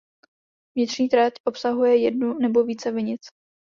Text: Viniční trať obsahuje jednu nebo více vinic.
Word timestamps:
Viniční 0.75 1.09
trať 1.09 1.33
obsahuje 1.43 1.97
jednu 1.97 2.33
nebo 2.33 2.63
více 2.63 2.91
vinic. 2.91 3.27